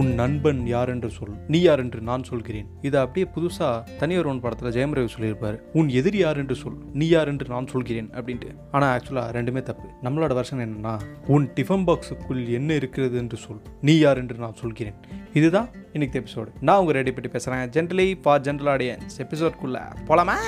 உன் 0.00 0.10
நண்பன் 0.18 0.60
யார் 0.66 0.90
என்று 0.92 1.08
சொல் 1.10 1.32
நீ 1.48 1.58
யார் 1.60 1.80
என்று 1.82 2.00
நான் 2.00 2.22
சொல்கிறேன். 2.28 2.68
இதை 2.82 2.98
அப்படியே 3.00 3.26
புதுசா 3.34 3.68
தனியார் 4.00 4.28
ஒன் 4.30 4.40
படத்துல 4.44 4.70
ஜெயம் 4.76 4.94
ரவி 4.96 5.08
சொல்லியிருப்பாரு. 5.16 5.56
உன் 5.72 5.88
எதிரி 5.98 6.18
யார் 6.18 6.38
என்று 6.42 6.54
சொல் 6.54 6.78
நீ 6.92 7.06
யார் 7.08 7.30
என்று 7.32 7.46
நான் 7.48 7.66
சொல்கிறேன் 7.66 8.08
அப்படின்ட்டு. 8.10 8.50
ஆனா 8.70 8.86
ஆக்சுவலா 8.94 9.24
ரெண்டுமே 9.38 9.62
தப்பு. 9.62 9.88
நம்மளோட 10.06 10.32
வருஷன் 10.38 10.62
என்னன்னா 10.66 10.94
உன் 11.26 11.46
டிஃபன் 11.56 11.86
பாக்ஸுக்குள் 11.88 12.42
என்ன 12.58 12.72
இருக்கிறது 12.74 13.18
என்று 13.18 13.36
சொல் 13.36 13.62
நீ 13.80 13.96
யார் 13.98 14.20
என்று 14.22 14.38
நான் 14.44 14.60
சொல்கிறேன். 14.62 14.98
இதுதான் 15.32 15.68
இன்னைக்கு 15.92 16.22
எபிசோடு 16.22 16.50
நான் 16.60 16.78
உங்க 16.78 16.92
ரெடி 16.92 17.12
பற்றி 17.12 17.32
பேசுறேன். 17.36 17.64
ஜென்ரலி 17.76 18.08
ஃபார் 18.22 18.40
ஜென்ரல் 18.40 18.72
ஆடியன்ஸ் 18.76 19.18
எபிசோட்குள்ள 19.26 19.78
போலாமா? 20.08 20.38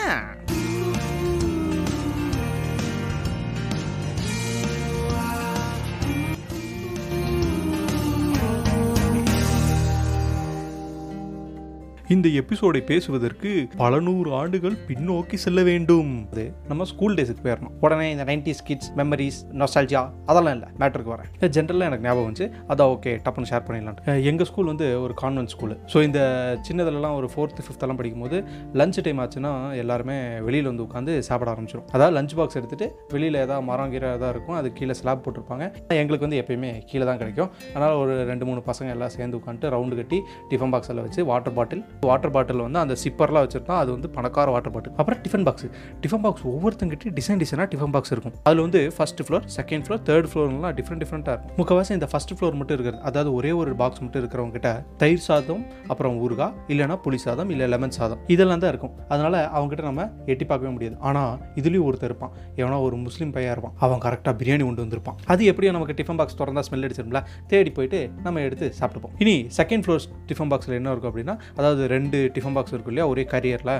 இந்த 12.12 12.28
எபிசோடை 12.38 12.80
பேசுவதற்கு 12.88 13.50
பல 13.82 13.98
நூறு 14.06 14.30
ஆண்டுகள் 14.38 14.74
பின்னோக்கி 14.88 15.36
செல்ல 15.44 15.60
வேண்டும். 15.68 16.10
அது 16.32 16.42
நம்ம 16.70 16.84
ஸ்கூல் 16.90 17.14
டேஸுக்கு 17.18 17.42
போயிடணும் 17.44 17.76
உடனே 17.84 18.06
இந்த 18.14 18.24
நைன்டிஸ் 18.30 18.60
கிட்ஸ் 18.68 18.90
மெமரிஸ் 19.00 19.38
நொஸ்டால்ஜியா 19.60 20.02
அதெல்லாம் 20.30 20.54
இல்லை. 20.56 20.68
மேட்டருக்கு 20.80 21.12
வரேன். 21.14 21.28
ஜென்ரலாக 21.56 21.88
எனக்கு 21.90 22.06
ஞாபகம் 22.06 22.26
வந்துச்சு. 22.26 22.48
அதான் 22.72 22.90
ஓகே 22.94 23.12
டப்புன்னு 23.26 23.50
ஷேர் 23.52 23.64
பண்ணிடலாம் 23.68 24.26
எங்கள் 24.32 24.48
ஸ்கூல் 24.50 24.68
வந்து 24.72 24.88
ஒரு 25.04 25.16
கான்வென்ட் 25.22 25.52
ஸ்கூலு 25.54 25.76
ஸோ 25.94 26.02
இந்த 26.08 26.20
சின்னதுலலாம் 26.68 27.16
ஒரு 27.20 27.30
ஃபோர்த்து 27.34 27.64
ஃபிஃப்த்தெல்லாம் 27.66 28.00
படிக்கும்போது 28.00 28.40
லஞ்ச் 28.82 29.00
டைம் 29.08 29.22
ஆச்சுன்னா 29.24 29.52
எல்லாருமே 29.84 30.18
வெளியில் 30.48 30.70
வந்து 30.70 30.84
உட்காந்து 30.86 31.14
சாப்பிட 31.30 31.50
ஆரம்பிச்சிடும் 31.54 31.88
அதாவது 31.94 32.16
லஞ்ச் 32.18 32.36
பாக்ஸ் 32.40 32.60
எடுத்துகிட்டு 32.62 32.90
வெளியில் 33.14 33.40
ஏதாவது 33.44 33.66
மரம் 33.70 33.94
கீரை 33.94 34.12
ஏதாவது 34.18 34.34
இருக்கும் 34.36 34.58
அது 34.60 34.74
கீழே 34.80 34.98
ஸ்லாப் 35.00 35.24
போட்டிருப்பாங்க. 35.24 35.64
எங்களுக்கு 36.02 36.28
வந்து 36.28 36.42
எப்பயுமே 36.44 36.74
கீழே 36.92 37.06
தான் 37.12 37.22
கிடைக்கும். 37.24 37.50
அதனால் 37.74 37.96
ஒரு 38.04 38.14
ரெண்டு 38.32 38.44
மூணு 38.50 38.62
பசங்க 38.70 38.90
எல்லாம் 38.98 39.14
சேர்ந்து 39.16 39.40
உட்காந்துட்டு 39.42 39.72
ரவுண்டு 39.78 40.00
கட்டி 40.02 40.20
டிஃபன் 40.52 40.74
பாக்ஸில் 40.76 41.04
வச்சு 41.08 41.20
வாட்டர் 41.32 41.58
பாட்டில் 41.60 41.82
வாட்டர் 42.08 42.32
பாட்டில் 42.36 42.62
வந்து 42.66 42.80
அந்த 42.84 42.94
சிப்பர்லாம் 43.04 43.44
வச்சுருந்தோம் 43.46 43.80
அது 43.82 43.90
வந்து 43.96 44.08
பணக்கார 44.16 44.50
வாட்டர் 44.54 44.74
பாட்டில் 44.76 44.94
அப்புறம் 45.00 45.20
டிஃபன் 45.24 45.46
பாக்ஸ் 45.48 45.66
டிஃபன் 46.04 46.24
பாக்ஸ் 46.26 46.46
ஒவ்வொருத்தங்கிட்டையும் 46.54 47.16
டிசைன் 47.18 47.40
டிசைனாக 47.42 47.68
டிஃபன் 47.74 47.94
பாக்ஸ் 47.96 48.12
இருக்கும். 48.14 48.34
அதில் 48.46 48.62
வந்து 48.66 48.80
first 48.96 49.22
floor 49.26 49.46
second 49.56 49.84
floor 49.86 50.02
third 50.08 50.28
ஃப்ளோர்லாம் 50.32 50.74
டிஃப்ரெண்ட் 50.78 51.02
டிஃப்ரெண்ட்டாக 51.04 51.34
இருக்கும். 51.36 51.54
முக்கவாசி 51.60 51.92
இந்த 51.98 52.08
ஃபர்ஸ்ட் 52.12 52.34
ஃப்ளோர் 52.36 52.56
மட்டும் 52.60 52.76
இருக்கிறது. 52.76 53.02
அதாவது 53.10 53.30
ஒரே 53.38 53.52
ஒரு 53.60 53.74
பாக்ஸ் 53.82 54.02
மட்டும் 54.04 54.22
இருக்கிறவங்க 54.22 54.56
கிட்ட 54.58 54.70
தயிர் 55.02 55.24
சாதம் 55.28 55.62
அப்புறம் 55.92 56.16
ஊறுகா 56.24 56.48
இல்லைனா 56.72 56.96
புளி 57.06 57.20
சாதம் 57.26 57.50
இல்லை 57.54 57.68
லெமன் 57.74 57.96
சாதம். 57.98 58.20
இதெல்லாம் 58.34 58.62
தான் 58.64 58.72
இருக்கும். 58.74 58.94
அதனால் 59.12 59.38
அவங்ககிட்ட 59.56 59.84
நம்ம 59.90 60.08
எட்டி 60.32 60.44
பார்க்கவே 60.50 60.72
முடியாது. 60.76 60.96
ஆனால் 61.08 61.32
இதுலேயும் 61.60 61.86
ஒருத்தர் 61.88 62.10
இருப்பான். 62.10 62.32
எவனா 62.60 62.78
ஒரு 62.86 62.96
முஸ்லீம் 63.06 63.32
பையன் 63.36 63.52
இருப்பான். 63.54 63.74
அவன் 63.84 64.02
கரெக்டாக 64.06 64.34
பிரியாணி 64.40 64.64
கொண்டு 64.68 64.84
வந்திருப்பான். 64.84 65.18
அது 65.34 65.44
எப்படியோ 65.52 65.72
நமக்கு 65.76 65.96
டிஃபன் 66.00 66.18
பாக்ஸ் 66.20 66.38
திறந்தா 66.40 66.64
ஸ்மெல் 66.68 66.86
அடிச்சிரும்ல. 66.88 67.20
தேடி 67.52 67.70
போயிட்டு 67.78 68.00
நம்ம 68.26 68.42
எடுத்து 68.48 68.66
சாப்பிட்டுப்போம். 68.80 69.14
இனி 69.24 69.34
செகண்ட் 69.58 69.84
ஃப்ளோர் 69.86 70.06
டிஃபன் 70.30 70.50
பாக்ஸில் 70.52 70.76
என்ன 70.80 70.92
இருக்கும் 70.94 71.12
அப்படின்னா 71.12 71.36
அதாவது 71.58 71.82
ரெண்டு 71.94 72.18
டிஃபன் 72.36 72.56
பாக்ஸ் 72.58 72.74
இருக்கும் 72.74 72.92
இல்லையா? 72.94 73.08
ஒரே 73.12 73.24
கேரியரில் 73.32 73.74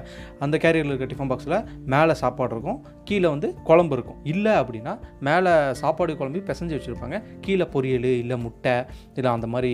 அந்த 0.45 0.57
கேரியரில் 0.65 0.93
இருக்க 0.93 1.09
டிஃபன் 1.13 1.31
பாக்ஸில் 1.33 1.59
மேலே 1.95 2.15
சாப்பாடு 2.23 2.53
இருக்கும். 2.57 2.79
கீழே 3.09 3.29
வந்து 3.35 3.49
குழம்பு 3.69 3.95
இருக்கும். 3.97 4.19
இல்லை 4.33 4.53
அப்படின்னா 4.63 4.93
மேலே 5.29 5.53
சாப்பாடு 5.83 6.19
குழம்பு 6.21 6.43
பிசைஞ்சு 6.51 6.77
வச்சுருப்பாங்க. 6.77 7.17
கீழே 7.47 7.67
பொரியல் 7.75 8.09
இல்லை 8.23 8.37
முட்டை 8.45 8.77
இல்லை 9.19 9.31
அந்த 9.37 9.47
மாதிரி 9.55 9.73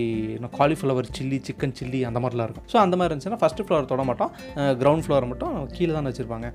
காலிஃப்ளவர் 0.59 1.09
சில்லி 1.17 1.39
சிக்கன் 1.47 1.75
சில்லி 1.79 1.99
அந்த 2.09 2.19
மாதிரிலாம் 2.23 2.47
இருக்கும். 2.49 2.67
ஸோ 2.71 2.77
அந்த 2.85 2.95
மாதிரி 2.97 3.09
இருந்துச்சுன்னா 3.11 3.41
ஃபஸ்ட்டு 3.43 3.65
ஃப்ளோர் 3.67 3.89
தொட 3.91 4.03
மாட்டோம். 4.09 4.31
கிரவுண்ட் 4.81 5.05
ஃப்ளோர் 5.05 5.27
மட்டும் 5.31 5.53
கீழே 5.75 5.91
தான் 5.97 6.07
வச்சுருப்பாங்க. 6.09 6.47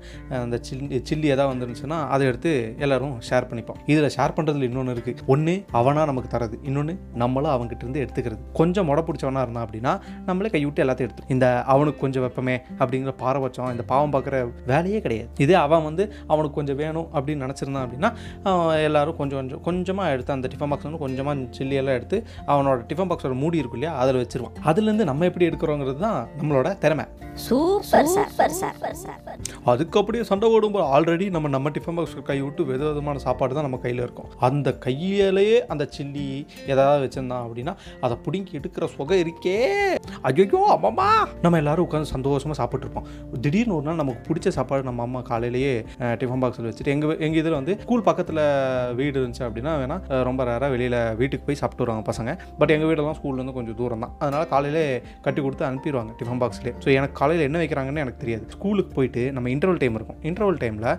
அந்த 0.43 0.59
சில்லி 0.67 1.01
சில்லி 1.09 1.27
எதாவது 1.35 1.51
வந்துருந்துச்சுன்னா 1.53 1.99
அதை 2.15 2.23
எடுத்து 2.31 2.51
எல்லோரும் 2.85 3.15
ஷேர் 3.29 3.49
பண்ணிப்போம். 3.49 3.79
இதில் 3.93 4.09
ஷேர் 4.17 4.35
பண்ணுறதுல 4.37 4.67
இன்னொன்று 4.69 4.95
இருக்குது 4.97 5.25
ஒன்று 5.33 5.55
அவனாக 5.79 6.05
நமக்கு 6.11 6.29
தரது. 6.35 6.57
இன்னொன்று 6.69 6.95
நம்மளும் 7.23 7.53
அவங்ககிட்ட 7.55 7.83
இருந்து 7.85 8.01
எடுத்துக்கிறது. 8.05 8.41
கொஞ்சம் 8.59 8.87
முட 8.89 8.99
பிடிச்சவனா 9.07 9.43
இருந்தான் 9.45 9.65
அப்படின்னா 9.67 9.93
நம்மளே 10.29 10.51
கை 10.55 10.61
விட்டு 10.65 10.83
எல்லாத்தையும் 10.85 11.09
எடுத்து 11.09 11.33
இந்த 11.35 11.47
அவனுக்கு 11.77 12.03
கொஞ்சம் 12.05 12.25
வெப்பமே 12.27 12.57
அப்படிங்கிற 12.81 13.15
பாரபட்சம் 13.23 13.73
இந்த 13.75 13.85
பாவம் 13.93 14.15
பார்க்குற 14.17 14.35
வேலையே 14.71 15.01
கிடையாது. 15.07 15.29
இதே 15.45 15.57
அவன் 15.65 15.87
வந்து 15.89 16.03
அவனுக்கு 16.31 16.57
கொஞ்சம் 16.59 16.79
வேணும் 16.83 17.09
அப்படின்னு 17.15 17.43
நினச்சிருந்தான் 17.45 17.85
அப்படின்னா 17.85 18.11
எல்லாரும் 18.87 19.17
கொஞ்சம் 19.21 19.39
கொஞ்சம் 19.39 19.61
கொஞ்சமாக 19.67 20.13
எடுத்து 20.15 20.35
அந்த 20.35 20.47
டிஃபன் 20.51 20.71
பாக்ஸ் 20.71 20.87
வந்து 20.87 21.01
கொஞ்சமாக 21.05 21.45
சில்லி 21.57 21.75
எல்லாம் 21.81 21.97
எடுத்து 21.99 22.17
அவனோட 22.51 22.77
டிஃபன் 22.89 23.09
பாக்ஸோட 23.09 23.35
மூடி 23.41 23.61
இருக்கும் 23.61 23.79
இல்லையா 23.79 23.93
அதில் 24.03 24.21
வச்சிருவான். 24.21 24.55
அதுலேருந்து 24.69 25.07
நம்ம 25.09 25.25
எப்படி 25.29 25.47
எடுக்கிறோங்கிறது 25.49 25.99
தான் 26.05 26.19
நம்மளோட 26.39 26.67
திறமை. 26.83 27.05
சூப்பர் 27.45 28.07
சூப்பர் 28.13 28.55
சூப்பர் 28.59 28.95
சூப்பர் 29.01 29.41
அதுக்கு 29.71 29.99
அப்படியே 30.01 30.23
சண்டை 30.29 30.47
ஓடும்போது 30.55 30.85
ஆல்ரெடி 30.95 31.25
நம்ம 31.35 31.51
நம்ம 31.55 31.71
டிஃபன் 31.75 31.97
பாக்ஸ் 31.97 32.15
கை 32.29 32.37
விட்டு 32.45 32.61
வித 32.69 32.81
விதமான 32.91 33.21
சாப்பாடு 33.25 33.57
தான் 33.57 33.67
நம்ம 33.67 33.79
கையில் 33.85 34.03
இருக்கும். 34.05 34.29
அந்த 34.47 34.69
கையிலேயே 34.85 35.57
அந்த 35.73 35.83
சில்லி 35.97 36.27
ஏதாவது 36.73 37.03
வச்சிருந்தான் 37.05 37.45
அப்படின்னா 37.45 37.73
அதை 38.05 38.17
பிடுங்கி 38.25 38.59
எடுக்கிற 38.59 38.87
சுகம் 38.95 39.21
இருக்கே. 39.25 39.57
ஐயோ 40.29 40.61
அம்மாமா 40.75 41.09
நம்ம 41.43 41.56
எல்லாரும் 41.61 41.85
உட்காந்து 41.87 42.11
சந்தோஷமாக 42.15 42.57
சாப்பிட்ருப்போம் 42.61 43.05
திடீர்னு 43.43 43.75
ஒரு 43.77 43.85
நாள் 43.87 43.99
நமக்கு 44.01 44.21
பிடிச்ச 44.29 44.53
சாப்பாடு 44.57 44.87
நம்ம 44.89 45.03
அம்மா 45.07 45.21
காலையிலேயே 45.31 45.73
டிஃபன் 46.21 46.41
பாக்ஸில் 46.43 46.67
வச்சுட்டு 46.69 46.93
எங்கள் 46.95 47.17
எங்கள் 47.25 47.41
இதில் 47.41 47.57
வந்து 47.59 47.73
ஸ்கூல் 47.85 48.05
பக்கத்தில் 48.09 48.41
வீடு 48.99 49.15
இருந்துச்சு 49.21 49.43
அப்படின்னா 49.47 49.73
வேணால் 49.81 50.03
ரொம்ப 50.29 50.43
ரேராக 50.49 50.71
வெளியில் 50.75 50.97
வீட்டுக்கு 51.21 51.45
போய் 51.47 51.59
சாப்பிட்டு 51.61 51.83
வருவாங்க 51.83 52.05
பசங்க. 52.11 52.31
பட் 52.59 52.73
எங்கள் 52.75 52.89
வீடெல்லாம் 52.89 53.17
ஸ்கூல்லேருந்து 53.19 53.55
கொஞ்சம் 53.57 53.77
தூரம் 53.81 54.03
தான். 54.05 54.13
அதனால் 54.21 54.47
காலையிலே 54.53 54.85
கட்டி 55.25 55.39
கொடுத்து 55.45 55.65
அனுப்பிடுவாங்க 55.69 56.13
டிஃபன் 56.19 56.41
பாக்ஸ்லேயே 56.43 56.75
ஸோ 56.83 56.89
எனக்கு 56.97 57.15
காலையில் 57.21 57.45
என்ன 57.49 57.57
வைக்கிறாங்கன்னு 57.63 58.03
எனக்கு 58.05 58.21
தெரியாது. 58.23 58.45
ஸ்கூலுக்கு 58.55 58.93
போயிட்டு 58.97 59.23
நம்ம 59.37 59.49
இன்டர்வல் 59.55 59.81
டைம் 59.83 59.97
இருக்கும். 59.99 60.19
இன்டர்வல் 60.29 60.59
டைமில் 60.63 60.89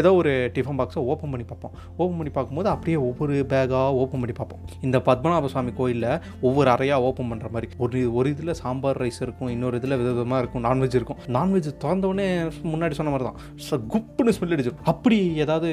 ஏதோ 0.00 0.12
ஒரு 0.20 0.32
டிஃபன் 0.56 0.78
பாக்ஸை 0.80 1.02
ஓப்பன் 1.12 1.32
பண்ணி 1.34 1.46
பார்ப்போம். 1.52 1.74
ஓப்பன் 2.00 2.18
பண்ணி 2.18 2.32
பார்க்கும்போது 2.38 2.70
அப்படியே 2.74 2.98
ஒவ்வொரு 3.08 3.34
பேக்காக 3.52 4.00
ஓப்பன் 4.02 4.22
பண்ணி 4.22 4.36
பார்ப்போம். 4.40 4.62
இந்த 4.86 4.98
பத்மநாப 5.08 5.50
சுவாமி 5.54 5.74
கோயிலில் 5.80 6.08
ஒவ்வொரு 6.48 6.68
அறையாக 6.74 7.06
ஓப்பன் 7.08 7.30
பண்ணுற 7.32 7.48
மாதிரி. 7.54 7.70
ஒரு 7.84 8.00
ஒரு 8.18 8.28
இதில் 8.34 8.54
சாம்பார் 8.62 9.00
ரைஸ் 9.04 9.20
இருக்கும் 9.26 9.50
இன்னொரு 9.54 9.78
இதில் 9.80 9.93
வித 10.02 10.08
விதமாக 10.16 10.42
இருக்கும் 10.44 10.64
நான்வெஜ் 10.68 10.98
இருக்கும். 11.00 11.20
நான்வெஜ் 11.38 11.70
திறந்தவுடனே 11.84 12.28
முன்னாடி 12.74 12.96
சொன்ன 13.00 13.12
மாதிரி 13.16 13.28
தான் 13.30 13.88
குப்புன்னு 13.94 14.36
ஸ்மெல் 14.38 14.56
அடிச்சிடும் 14.56 14.84
அப்படி 14.94 15.20
ஏதாவது 15.46 15.70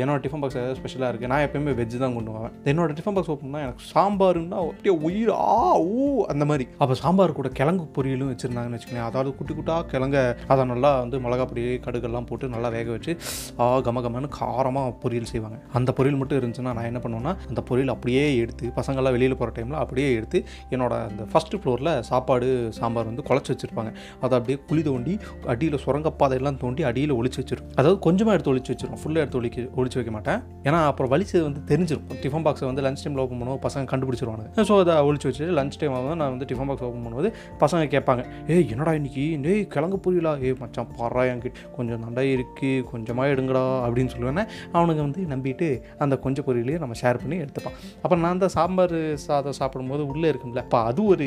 என்னோடய 0.00 0.16
என்னோட 0.16 0.20
டிஃபன் 0.24 0.42
பாக்ஸ் 0.42 0.58
ஏதாவது 0.60 0.78
ஸ்பெஷலாக 0.80 1.08
இருக்குது 1.12 1.30
நான் 1.32 1.44
எப்பயுமே 1.46 1.72
வெஜ் 1.78 1.96
தான் 2.02 2.14
கொண்டு 2.16 2.30
வருவேன். 2.34 2.52
என்னோட 2.70 2.90
டிஃபன் 2.98 3.16
பாக்ஸ் 3.16 3.30
ஓப்பன் 3.32 3.62
எனக்கு 3.64 3.84
சாம்பாருன்னா 3.92 4.58
அப்படியே 4.70 4.94
உயிர் 5.06 5.32
ஆ 5.36 5.64
ஊ 5.96 6.04
அந்த 6.32 6.44
மாதிரி. 6.50 6.64
அப்போ 6.82 6.94
சாம்பார் 7.02 7.34
கூட 7.38 7.48
கிழங்கு 7.58 7.84
பொரியலும் 7.96 8.30
வச்சுருந்தாங்கன்னு 8.32 8.78
வச்சுக்கோங்களேன். 8.78 9.08
அதாவது 9.10 9.30
குட்டி 9.38 9.54
குட்டாக 9.58 9.84
கிழங்க 9.92 10.16
அதை 10.52 10.64
நல்லா 10.72 10.90
வந்து 11.02 11.18
மிளகா 11.24 11.46
பொடி 11.50 11.64
கடுகெல்லாம் 11.86 12.28
போட்டு 12.30 12.52
நல்லா 12.54 12.70
வேக 12.76 12.90
வச்சு 12.96 13.14
ஆ 13.62 13.66
கம 13.88 14.02
கமன்னு 14.06 14.30
காரமாக 14.38 14.92
பொரியல் 15.04 15.30
செய்வாங்க. 15.32 15.58
அந்த 15.80 15.92
பொரியல் 15.98 16.20
மட்டும் 16.20 16.40
இருந்துச்சுன்னா 16.40 16.74
நான் 16.78 16.88
என்ன 16.90 17.02
பண்ணுவேன்னா 17.04 17.34
அந்த 17.50 17.62
பொரியல் 17.70 17.92
அப்படியே 17.96 18.24
எடுத்து 18.44 18.72
பசங்கள்லாம் 18.78 19.16
வெளியில் 19.16 19.38
போகிற 19.40 19.54
டைமில் 19.58 19.80
அப்படியே 19.82 20.08
எடுத்து 20.18 20.40
என்னோட 20.74 20.94
அந்த 21.10 21.24
ஃபஸ்ட்டு 21.32 21.60
ஃப்ளோரில் 21.62 21.92
சாப்பாடு 22.10 22.48
சாம்பார் 22.80 23.10
வந்து 23.10 23.26
குழச்சி 23.36 23.52
வச்சுருப்பாங்க. 23.54 23.92
அதை 24.24 24.32
அப்படியே 24.38 24.58
குழி 24.68 24.84
தோண்டி 24.90 25.14
அடியில் 25.54 25.78
சுரங்கப்பாதையெல்லாம் 25.84 26.58
தோண்டி 26.64 26.82
அடியில் 26.90 27.14
ஒழிச்சு 27.18 27.40
வச்சிடும் 27.42 27.68
அதாவது 27.78 27.98
கொஞ்சமாக 28.08 28.36
எடுத்து 28.36 28.52
ஒழிச்சு 28.52 28.70
வச்சிரும். 28.74 28.98
ஃபுல்லாக 29.02 29.24
எடுத்து 29.24 29.38
ஒழிக்க 29.40 29.68
ஒழிச்சு 29.80 29.98
வைக்க 30.00 30.12
மாட்டேன். 30.18 30.40
ஏன்னா 30.68 30.78
அப்புறம் 30.90 31.10
வலிச்சது 31.14 31.42
வந்து 31.48 31.60
தெரிஞ்சிடும் 31.70 32.06
டிஃபன் 32.22 32.44
பாக்ஸை 32.46 32.66
வந்து 32.70 32.82
லஞ்ச் 32.86 33.02
டைமில் 33.04 33.22
ஓப்பன் 33.24 33.40
பண்ணுவோம் 33.40 33.60
பசங்க 33.66 33.90
கண்டுபிடிச்சிருவாங்க 33.92 34.64
ஸோ 34.68 34.74
அதை 34.82 34.94
ஒழிச்சு 35.08 35.28
வச்சு 35.30 35.46
லஞ்ச் 35.58 35.76
டைம் 35.80 35.94
ஆகும் 35.98 36.18
நான் 36.20 36.32
வந்து 36.34 36.48
டிஃபன் 36.50 36.68
பாக்ஸ் 36.70 36.86
ஓப்பன் 36.88 37.04
பண்ணும்போது 37.06 37.30
பசங்க 37.62 37.82
கேட்பாங்க 37.94 38.22
ஏய் 38.54 38.66
என்னடா 38.74 38.92
இன்னைக்கு? 38.98 39.24
ஏய் 39.52 39.62
கிழங்கு 39.74 39.98
பொரியலா 40.04 40.32
ஏ 40.46 40.50
மச்சான் 40.62 40.90
பாரா 40.98 41.22
என்கிட்ட. 41.32 41.62
கொஞ்சம் 41.76 42.00
நண்டை 42.04 42.24
இருக்குது 42.36 42.84
கொஞ்சமாக 42.90 43.32
எடுங்கடா. 43.34 43.64
அப்படின்னு 43.86 44.12
சொல்லுவேன்னா 44.14 44.44
அவனுங்க 44.76 45.00
வந்து 45.06 45.22
நம்பிட்டு 45.32 45.68
அந்த 46.04 46.14
கொஞ்சம் 46.24 46.46
பொரியலையும் 46.48 46.82
நம்ம 46.84 46.96
ஷேர் 47.02 47.20
பண்ணி 47.22 47.36
எடுத்துப்பான். 47.44 47.76
அப்புறம் 48.02 48.22
நான் 48.24 48.36
அந்த 48.36 48.48
சாம்பார் 48.56 48.96
சாதம் 49.26 49.58
சாப்பிடும்போது 49.60 50.02
உள்ளே 50.12 50.28
இருக்கும்ல 50.32 50.62
அப்போ 50.66 50.78
அது 50.90 51.00
ஒரு 51.12 51.26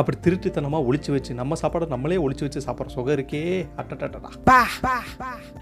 அப்படி 0.00 0.16
திருட்டுத்தனமாக 0.26 0.88
ஒழிச்சு 0.88 1.10
வச்சு 1.16 1.32
நம்ம 1.40 1.45
சாப்பாடை 1.54 1.86
நம்மளே 1.88 2.16
ஒளிச்சு 2.16 2.44
வச்சு 2.46 2.60
சாப்பிட்ற 2.66 2.86
சுகம் 2.86 3.16
இருக்கே. 3.16 3.42
அட்டட்டடா. 3.80 4.30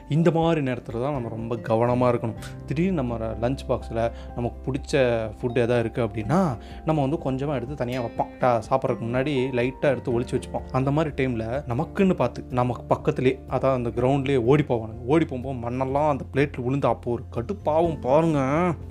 இந்த 0.09 0.31
மாதிரி 0.31 0.61
நேரத்தில் 0.61 1.01
தான் 1.01 1.13
நம்ம 1.13 1.29
ரொம்ப 1.29 1.57
கவனமாக 1.57 2.13
இருக்கணும். 2.13 2.41
திடீர்னு 2.67 2.99
நம்ம 3.01 3.19
லஞ்ச் 3.45 3.65
பாக்ஸில் 3.69 4.03
நமக்கு 4.37 4.59
பிடிச்ச 4.67 5.03
ஃபுட் 5.39 5.61
எதாவது 5.65 5.83
இருக்குது 5.85 6.07
அப்படின்னா 6.07 6.41
நம்ம 6.85 7.01
வந்து 7.01 7.19
கொஞ்சமாக 7.19 7.59
எடுத்து 7.59 7.81
தனியாக 7.83 8.07
வைப்போம். 8.07 8.61
சாப்பிட்றதுக்கு 8.69 9.09
முன்னாடி 9.09 9.35
லைட்டாக 9.61 9.95
எடுத்து 9.95 10.15
ஒளிச்சு 10.17 10.37
வச்சுப்போம். 10.37 10.67
அந்த 10.73 10.91
மாதிரி 10.91 11.13
டைமில் 11.21 11.47
நமக்குன்னு 11.73 12.15
பார்த்து 12.23 12.45
நமக்கு 12.61 12.83
பக்கத்துலேயே 12.95 13.37
அதான் 13.55 13.77
அந்த 13.79 13.91
கிரவுண்ட்லேயே 13.99 14.43
ஓடி 14.51 14.65
போவானுங்க. 14.69 15.03
ஓடி 15.07 15.25
போகும்போது 15.25 15.59
மண்ணெல்லாம் 15.65 16.09
அந்த 16.09 16.25
பிளேட்டில் 16.33 16.65
விழுந்து 16.67 16.89
அப்போ 16.89 17.11
ஒரு 17.17 17.25
கடுப்பாவும் 17.37 18.01
பாருங்க. 18.01 18.41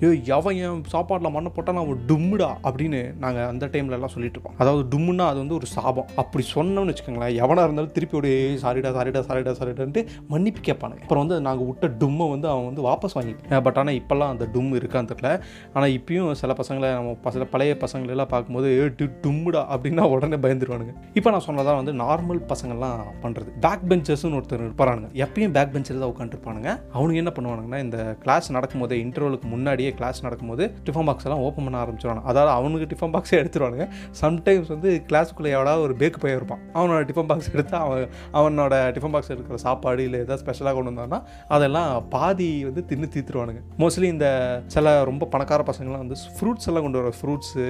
ஏ 0.02 0.08
எவன் 0.36 0.56
என் 0.56 0.82
சாப்பாட்டில் 0.94 1.34
மண்ணை 1.36 1.52
போட்டால் 1.54 1.78
நான் 1.78 2.02
டும்முடா 2.10 2.50
அப்படின்னு 2.68 3.02
நாங்கள் 3.24 3.48
அந்த 3.52 3.66
டைம்ல 3.66 3.98
எல்லாம் 3.98 4.14
சொல்லிட்டு 4.14 4.38
இருப்போம். 4.38 4.58
அதாவது 4.62 4.82
டும்முன்னா 4.94 5.26
அது 5.30 5.38
வந்து 5.38 5.58
ஒரு 5.60 5.66
சாபம். 5.66 6.08
அப்படி 6.22 6.44
சொன்ன 6.44 6.83
விட்டோம்னு 6.84 6.92
வச்சுக்கோங்களேன் 6.92 7.34
எவனாக 7.44 7.66
இருந்தாலும் 7.66 7.94
திருப்பி 7.96 8.16
ஒரு 8.20 8.30
சாரிடா 8.62 8.90
சாரிடா 8.96 9.20
சாரிடா 9.28 9.52
சாரிடான்ட்டு 9.60 10.02
மன்னிப்பு 10.32 10.60
கேட்பானுங்க. 10.68 11.02
அப்புறம் 11.04 11.22
வந்து 11.24 11.36
நாங்கள் 11.46 11.66
விட்ட 11.70 11.86
டும்மை 12.02 12.26
வந்து 12.34 12.48
அவன் 12.52 12.66
வந்து 12.70 12.82
வாபஸ் 12.88 13.16
வாங்கிப்பேன் 13.18 13.62
பட் 13.66 13.78
ஆனால் 13.82 13.96
இப்போல்லாம் 14.00 14.32
அந்த 14.34 14.44
டும் 14.54 14.72
இருக்கான்னு 14.80 15.10
தெரில 15.12 15.30
ஆனால் 15.76 15.92
இப்பயும் 15.98 16.30
சில 16.40 16.52
பசங்களை 16.60 16.90
நம்ம 16.98 17.32
சில 17.36 17.46
பழைய 17.54 17.74
பசங்களெல்லாம் 17.84 18.30
பார்க்கும்போது 18.34 18.68
ஏ 18.80 18.86
டு 19.00 19.06
டும்முடா 19.24 19.62
அப்படின்னா 19.74 20.04
உடனே 20.14 20.38
பயந்துருவானுங்க. 20.44 20.94
இப்போ 21.18 21.30
நான் 21.34 21.46
சொன்னதான் 21.48 21.80
வந்து 21.80 21.94
நார்மல் 22.04 22.42
பசங்கள்லாம் 22.52 23.00
பண்ணுறது 23.24 23.50
பேக் 23.66 23.86
பெஞ்சர்ஸ்னு 23.92 24.38
ஒருத்தர் 24.40 24.64
இருப்பானுங்க 24.66 25.08
எப்பயும் 25.24 25.54
பேக் 25.58 25.72
பெஞ்சர் 25.74 26.02
தான் 26.02 26.12
உட்காந்துருப்பானுங்க 26.14 26.70
அவனுங்க 26.96 27.20
என்ன 27.24 27.32
பண்ணுவானுங்கன்னா 27.36 27.80
இந்த 27.86 27.98
கிளாஸ் 28.24 28.48
நடக்கும்போது 28.56 28.94
இன்டர்வலுக்கு 29.04 29.46
முன்னாடியே 29.54 29.90
கிளாஸ் 29.98 30.24
நடக்கும்போது 30.26 30.64
டிஃபன் 30.86 31.08
பாக்ஸ் 31.08 31.26
எல்லாம் 31.28 31.42
ஓப்பன் 31.46 31.66
பண்ண 31.66 31.78
ஆரம்பிச்சிருவாங்க 31.84 32.22
அதாவது 32.30 32.52
அவனுக்கு 32.58 32.88
டிஃபன் 32.92 33.14
பாக்ஸே 33.14 33.38
எடுத்துருவானுங்க. 33.42 33.86
சம்டைம்ஸ் 34.22 34.70
வந்து 34.74 34.90
கிளாஸுக்குள்ளே 35.10 35.50
எவ்வளோ 35.56 35.74
ஒரு 35.86 35.94
பேக்கு 36.00 36.20
பையன் 36.22 36.38
இருப்பான் 36.40 36.62
அவனோட 36.78 37.00
டிஃபன் 37.10 37.28
பாக்ஸ் 37.30 37.50
எடுத்து 37.54 37.76
அவன் 37.84 38.08
அவனோட 38.38 38.74
டிஃபன் 38.96 39.14
பாக்ஸ் 39.16 39.30
இருக்கிற 39.34 39.58
சாப்பாடு 39.66 40.04
இல்லை 40.06 40.20
ஏதாவது 40.24 40.42
ஸ்பெஷலாக 40.44 40.74
கொண்டு 40.76 40.92
வந்தான்னா 40.92 41.20
அதெல்லாம் 41.56 41.90
பாதி 42.14 42.48
வந்து 42.68 42.84
தின்னு 42.90 43.08
தீர்த்துருவானுங்க. 43.14 43.60
மோஸ்ட்லி 43.82 44.08
இந்த 44.14 44.28
சில 44.74 44.94
ரொம்ப 45.10 45.28
பணக்கார 45.34 45.62
பசங்களாம் 45.70 46.02
வந்து 46.04 46.18
ஃப்ரூட்ஸ் 46.36 46.68
எல்லாம் 46.70 46.84
கொண்டு 46.86 46.98
வருவாங்க 47.00 47.18
ஃப்ரூட்ஸு 47.20 47.64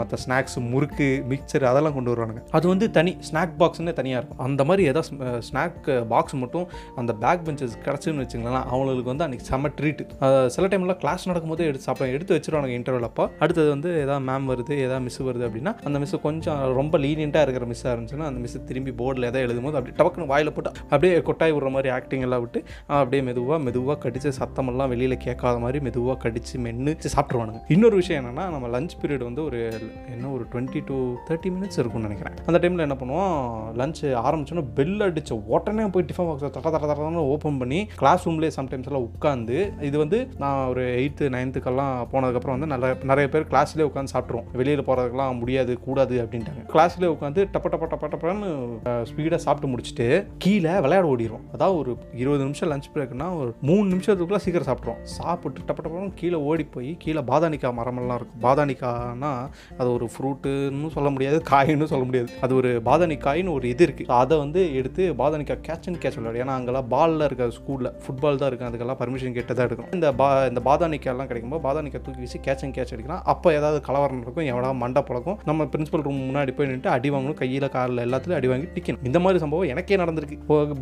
மற்ற 0.00 0.16
ஸ்நாக்ஸ் 0.24 0.56
முறுக்கு 0.72 1.08
மிக்சர் 1.32 1.66
அதெல்லாம் 1.72 1.96
கொண்டு 1.98 2.12
வருவானுங்க. 2.12 2.42
அது 2.58 2.66
வந்து 2.72 2.88
தனி 2.98 3.12
ஸ்நாக் 3.28 3.54
பாக்ஸ்னே 3.62 3.92
தனியாக 4.00 4.20
இருக்கும். 4.20 4.42
அந்த 4.46 4.64
மாதிரி 4.70 4.88
ஏதாவது 4.90 5.40
ஸ்நாக் 5.48 5.90
பாக்ஸ் 6.12 6.36
மட்டும் 6.42 6.66
அந்த 7.02 7.12
பேக் 7.24 7.44
பெஞ்சஸ் 7.46 7.76
கிடச்சுன்னு 7.86 8.24
வச்சுங்களேன் 8.24 8.66
அவங்களுக்கு 8.72 9.10
வந்து 9.12 9.26
அன்றைக்கி 9.26 9.46
செம்ம 9.50 9.72
ட்ரீட் 9.80 10.02
சில 10.56 10.66
டைம்லாம் 10.72 11.00
கிளாஸ் 11.02 11.28
நடக்கும்போது 11.30 11.68
எடுத்து 11.70 11.86
சாப்பிட 11.88 12.08
எடுத்து 12.16 12.36
வச்சிருவானுங்க 12.36 12.74
இன்டர்வல் 12.78 13.08
அப்போ. 13.10 13.26
அடுத்தது 13.44 13.68
வந்து 13.74 13.90
ஏதாவது 14.04 14.24
மேம் 14.30 14.48
வருது 14.52 14.74
ஏதாவது 14.86 15.04
மிஸ் 15.06 15.20
வருது 15.28 15.46
அப்படின்னா 15.48 15.74
அந்த 15.88 15.98
மிஸ் 16.04 16.16
கொஞ்சம் 16.26 16.60
ரொம்ப 16.80 16.98
லீனியண்ட்டாக 17.04 17.46
இருக்கிற 17.46 17.66
மிஸ்ஸாக 17.72 17.94
இருந்துச்சுன்னா 17.94 18.28
அந்த 18.30 18.42
மிஸ் 18.44 18.56
திரும்பி 18.70 18.94
போர்டில் 19.00 19.28
எதாவது 19.30 19.44
எழுதும்போது 19.46 19.78
அப்படி 19.80 19.94
டபக்குன்னு 20.00 20.30
வாயில் 20.32 20.52
போட்டு 20.52 20.72
அப்படியே 20.82 21.18
கொட்டாய் 21.28 21.54
விடுற 21.56 21.70
மாதிரி 21.76 21.92
ஆக்டிங் 21.96 22.24
எல்லாம் 22.28 22.40
விட்டு 22.40 22.62
அப்படியே 22.86 23.22
மெதுவாக 23.22 23.60
மெதுவாக 23.64 23.98
கடிச்சு 24.04 24.32
சத்தமெல்லாம் 24.40 24.92
வெளியில் 24.94 25.16
கேட்காத 25.26 25.58
மாதிரி 25.58 25.80
மெதுவாக 25.80 26.16
கடித்து 26.24 26.58
மென்று 26.58 26.96
சாப்பிட்ருவானுங்க 27.16 27.60
இன்னொரு 27.68 27.96
விஷயம் 27.96 28.20
என்னென்னா 28.20 28.44
நம்ம 28.54 28.68
லஞ்ச் 28.74 28.96
பீரியட் 29.02 29.24
வந்து 29.28 29.44
ஒரு 29.44 29.58
என்ன 30.12 30.30
ஒரு 30.36 30.44
டுவெண்ட்டி 30.52 30.80
டு 30.86 30.96
தேர்ட்டி 31.28 31.50
மினிட்ஸ் 31.54 31.78
இருக்கும்னு 31.80 32.08
நினைக்கிறேன். 32.08 32.36
அந்த 32.46 32.58
டைமில் 32.62 32.86
என்ன 32.86 32.96
பண்ணுவோம் 33.00 33.34
லஞ்ச் 33.80 34.02
ஆரம்பிச்சோன்னா 34.26 34.64
பெல் 34.74 35.00
அடித்த 35.00 35.34
உடனே 35.54 35.84
போய் 35.94 36.06
டிஃபன் 36.10 36.28
பாக்ஸ் 36.30 36.56
தர 36.56 36.70
தர 36.76 36.92
தரன்னு 36.92 37.22
ஓப்பன் 37.34 37.58
பண்ணி 37.58 37.80
கிளாஸ் 37.96 38.28
ரூம்லேயே 38.28 38.52
சம்டைம்ஸ் 38.56 38.88
எல்லாம் 38.90 39.06
உட்காந்து 39.10 39.56
இது 39.88 39.96
வந்து 39.98 40.18
நான் 40.38 40.68
ஒரு 40.68 40.84
எயித்து 41.00 41.30
நைன்த்துக்கெல்லாம் 41.36 41.94
போனதுக்கப்புறம் 42.12 42.56
வந்து 42.56 42.70
நல்ல 42.72 42.94
நிறைய 43.10 43.26
பேர் 43.34 43.48
கிளாஸ்லேயே 43.52 43.86
உட்காந்து 43.90 44.14
சாப்பிட்ருவோம் 44.14 44.48
வெளியில் 44.52 44.84
போகிறதுக்கெல்லாம் 44.86 45.38
முடியாது 45.38 45.72
கூடாது 45.86 46.16
அப்படின்ட்டாங்க. 46.24 46.62
கிளாஸ்லேயே 46.74 47.10
உட்காந்து 47.16 47.40
டப்ப 47.54 47.66
டப்ப 47.74 47.86
டப்ப 47.92 48.08
டப்பன்னு 48.20 48.48
ஸ்பீடாக 49.10 49.40
சாப்பிட்டு 49.44 49.68
முடிச்சுட்டு 49.72 50.06
கீழே 50.44 50.72
விளையாட 50.84 51.04
ஓடிடுவோம் 51.12 51.44
அதாவது 51.54 51.76
ஒரு 51.82 51.92
இருபது 52.22 52.42
நிமிஷம் 52.46 52.68
லஞ்ச் 52.72 52.88
பிரேக்னா 52.94 53.26
ஒரு 53.40 53.50
மூணு 53.68 53.84
நிமிஷத்துக்குள்ளே 53.92 54.40
சீக்கிரம் 54.44 54.68
சாப்பிட்றோம் 54.68 54.98
சாப்பிட்டு 55.14 55.64
டப்ப 55.68 55.80
டப்பன்னு 55.84 56.12
கீழே 56.20 56.38
ஓடி 56.48 56.64
போய் 56.74 56.90
கீழே 57.04 57.20
பாதானிக்காய் 57.30 57.74
மரமெல்லாம் 57.78 58.18
இருக்கும். 58.20 58.40
பாதானிக்காய்னா 58.46 59.30
அது 59.80 59.88
ஒரு 59.96 60.08
ஃப்ரூட்டுன்னு 60.14 60.90
சொல்ல 60.96 61.10
முடியாது 61.14 61.38
காயின்னு 61.52 61.88
சொல்ல 61.92 62.04
முடியாது. 62.10 62.28
அது 62.46 62.54
ஒரு 62.60 62.72
பாதானிக்காயின்னு 62.88 63.54
ஒரு 63.58 63.68
இது 63.74 63.84
இருக்குது 63.88 64.14
அதை 64.20 64.38
வந்து 64.44 64.62
எடுத்து 64.80 65.06
பாதானிக்காய் 65.22 65.62
கேட்ச் 65.68 65.88
அண்ட் 65.90 66.00
கேட்ச் 66.04 66.18
விளையாடு. 66.20 66.42
ஏன்னா 66.44 66.56
அங்கெல்லாம் 66.58 66.90
பாலில் 66.94 67.26
இருக்க 67.28 67.48
ஸ்கூலில் 67.58 67.90
ஃபுட்பால் 68.04 68.40
தான் 68.42 68.50
இருக்குது 68.52 68.70
அதுக்கெல்லாம் 68.70 69.00
பர்மிஷன் 69.02 69.36
கேட்டு 69.38 69.58
தான் 69.60 69.68
எடுக்கணும். 69.68 69.94
இந்த 69.98 70.10
பா 70.20 70.28
இந்த 70.50 70.62
பாதானிக்காயெல்லாம் 70.68 71.30
கிடைக்கும்போது 71.32 71.64
பாதானிக்காய் 71.68 72.04
தூக்கி 72.08 72.22
வீசி 72.26 72.40
கேட்ச் 72.48 72.64
அண்ட் 72.66 72.76
கேட்ச் 72.78 72.94
அடிக்கலாம். 72.96 73.24
அப்போ 73.34 73.48
ஏதாவது 73.60 73.80
கலவரம் 73.88 74.22
இருக்கும் 74.26 74.48
எவ்வளோ 74.52 74.74
மண்டை 74.84 75.04
பழக்கம். 75.10 75.40
நம்ம 75.50 75.68
பிரின்சிபல் 75.72 76.06
ரூம் 76.08 76.22
முன்னாடி 76.28 76.54
போய் 76.58 76.70
நின்று 76.74 76.94
அடி 76.96 77.08
வாங்கணும். 77.16 77.40
கையில் 77.42 77.68
காலில் 77.76 77.99
எல்லாத்துலையும் 78.06 78.38
அடி 78.38 78.48
வாங்கி 78.52 78.68
டிக்கணும் 78.76 79.06
இந்த 79.10 79.18
மாதிரி 79.24 79.40
சம்பவம் 79.44 79.70
எனக்கே 79.74 79.96
நடந்திருக்கு. 80.02 80.38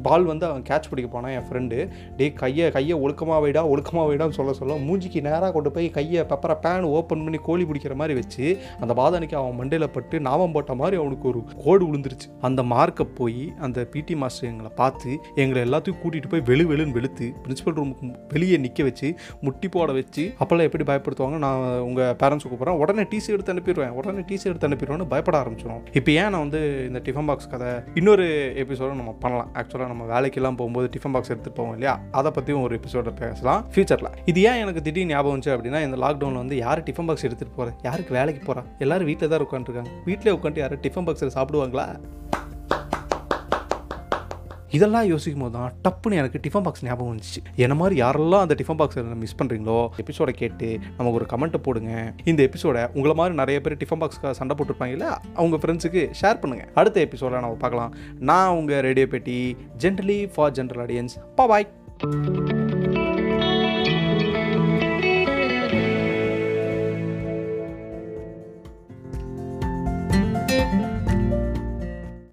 பால் 0.09 0.26
வந்து 0.32 0.47
அவன் 0.50 0.65
கேட்ச் 0.70 0.88
பிடிக்க 0.91 1.11
போனான் 1.12 1.35
என் 1.38 1.47
ஃப்ரெண்டு 1.49 1.79
டே 2.17 2.26
கையை 2.43 2.67
கையை 2.76 2.97
ஒழுக்கமாக 3.05 3.41
வைடா 3.44 3.62
ஒழுக்கமாக 3.73 4.06
வைடான்னு 4.11 4.37
சொல்ல 4.38 4.53
சொல்ல 4.53 4.76
மூஞ்சிக்கு 4.88 5.23
நேராக 5.29 5.50
கொண்டு 5.53 5.70
போய் 5.70 5.91
கையை 5.91 6.23
பெப்பரை 6.32 6.56
பேன் 6.67 6.88
ஓப்பன் 6.97 7.25
பண்ணி 7.25 7.41
கோழி 7.49 7.65
பிடிக்கிற 7.65 7.94
மாதிரி 7.94 8.17
வச்சு 8.20 8.44
அந்த 8.81 8.93
பாதனைக்கு 9.00 9.37
அவன் 9.43 9.59
மண்டையில் 9.61 9.93
பட்டு 9.93 10.20
நாமம் 10.20 10.53
போட்ட 10.53 10.75
மாதிரி 10.75 10.97
அவனுக்கு 11.00 11.29
ஒரு 11.29 11.43
கோடு 11.65 11.85
விழுந்துருச்சு 11.88 12.29
அந்த 12.41 12.62
மார்க்கை 12.75 13.06
போய் 13.15 13.43
அந்த 13.61 13.85
பிடி 13.94 14.15
மாஸ்டர் 14.15 14.50
எங்களை 14.50 14.73
பார்த்து 14.75 15.11
எங்களை 15.35 15.62
எல்லாத்தையும் 15.69 16.00
கூட்டிகிட்டு 16.03 16.32
போய் 16.35 16.47
வெளு 16.50 16.67
வெளுன்னு 16.70 16.97
வெளுத்து 16.99 17.26
பிரின்சிபல் 17.44 17.76
ரூமுக்கு 17.79 18.15
வெளியே 18.29 18.56
நிற்க 18.56 18.82
வச்சு 18.82 19.09
முட்டி 19.41 19.69
போட 19.69 19.93
வச்சு 19.93 20.25
அப்போல்லாம் 20.41 20.69
எப்படி 20.69 20.85
பயப்படுத்துவாங்க 20.91 21.38
நான் 21.44 21.62
உங்கள் 21.79 22.15
பேரண்ட்ஸ் 22.23 22.47
கூப்பிட்றேன். 22.49 22.79
உடனே 22.82 23.03
டிசி 23.12 23.29
எடுத்து 23.29 23.53
அனுப்பிடுவேன். 23.55 23.93
உடனே 23.99 24.23
டிசி 24.31 24.47
எடுத்து 24.50 24.69
அனுப்பிடுவேன்னு 24.69 25.06
பயப்பட 25.09 25.37
ஆரம்பிச்சிடும் 25.43 25.82
இப்போ 25.93 26.11
ஏன் 26.12 26.31
நான் 26.32 26.44
வந்து 26.47 26.61
இந்த 26.87 27.00
டிஃபன் 27.08 27.28
பாக்ஸ் 27.31 27.50
கதை. 27.55 27.69
இன்னொரு 27.94 28.26
எபிசோட 28.64 28.90
நம்ம 29.00 29.12
பண்ணலாம். 29.25 29.50
ஆக்சுவலாக 29.55 29.90
நம்ம 29.93 30.05
வேலைக்கெல்லாம் 30.14 30.58
போகும்போது 30.60 30.88
டிஃபன் 30.96 31.14
பாக்ஸ் 31.16 31.32
எடுத்துகிட்டு 31.32 31.58
போவோம் 31.60 31.75
இல்லையா? 31.76 31.94
அதை 32.20 32.31
பற்றியும் 32.31 32.62
ஒரு 32.62 32.81
எபிசோட 32.81 33.12
பேசலாம். 33.22 33.62
ஃபியூச்சரில் 33.75 34.10
இது 34.25 34.43
ஏன் 34.43 34.60
எனக்கு 34.64 34.82
திடீர்னு 34.82 35.14
ஞாபகம் 35.14 35.37
வந்துச்சு 35.37 35.55
அப்படின்னா 35.56 35.82
இந்த 35.87 35.99
லாக்டவுனில் 36.05 36.43
வந்து 36.44 36.56
யார் 36.64 36.82
டிஃபன் 36.90 37.08
பாக்ஸ் 37.10 37.26
எடுத்துகிட்டு 37.26 37.56
போகிறேன் 37.56 37.78
யாருக்கு 37.82 38.14
வேலைக்கு 38.19 38.43
போகிறா 38.49 38.64
எல்லாரும் 38.78 39.06
வீட்டில் 39.06 39.32
தான் 39.34 39.46
உட்காந்துருக்காங்க 39.46 39.93
வீட்டிலே 40.05 40.34
உட்காந்து 40.37 40.62
யாரும் 40.64 40.81
டிஃபன் 40.87 41.08
பாக்ஸில் 41.08 41.37
சாப்பிடுவாங்களா? 41.37 41.87
இதெல்லாம் 44.79 45.07
யோசிக்கும் 45.13 45.45
போது 45.45 45.55
தான் 45.59 45.73
டப்புன்னு 45.85 46.21
எனக்கு 46.23 46.43
டிஃபன் 46.47 46.67
பாக்ஸ் 46.67 46.85
ஞாபகம் 46.89 47.13
வந்துச்சு. 47.13 47.41
என்ன 47.65 47.75
மாதிரி 47.83 47.97
யாரெல்லாம் 48.03 48.45
அந்த 48.47 48.57
டிஃபன் 48.61 48.81
பாக்ஸ் 48.83 48.99
மிஸ் 49.25 49.39
பண்ணுறீங்களோ 49.41 49.79
எபிசோட 50.05 50.31
கேட்டு 50.41 50.69
நமக்கு 50.99 51.19
ஒரு 51.21 51.29
கமெண்ட்டை 51.33 51.61
போடுங்க. 51.67 51.93
இந்த 52.33 52.41
எபிசோட 52.49 52.87
உங்களை 52.99 53.17
மாதிரி 53.21 53.37
நிறைய 53.43 53.61
பேர் 53.67 53.81
டிஃபன் 53.83 54.03
பாக்ஸ்க்காக 54.05 54.35
சண்டை 54.41 54.57
போட்டிருப்பாங்கல்ல 54.59 55.09
அவங்க 55.41 55.59
ஃப்ரெண்ட்ஸுக்கு 55.63 56.05
ஷேர் 56.23 56.41
பண்ணுங்கள் 56.43 56.73
அடுத்த 56.83 57.07
எபிசோட 57.09 57.33
நம்ம 57.45 57.61
பார்க்கலாம். 57.65 57.95
நான் 58.31 58.57
உங்கள் 58.61 58.85
ரேடியோ 58.89 59.09
பெட்டி 59.15 59.39
generally 59.85 60.21
for 60.37 60.57
general 60.61 60.83
audience 60.87 61.17
bye 61.41 61.69